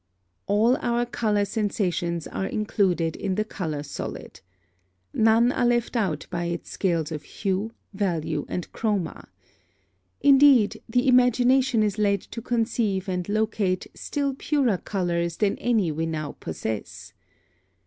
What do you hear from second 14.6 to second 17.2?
colors than any we now possess.